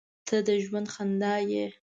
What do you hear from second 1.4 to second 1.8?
یې.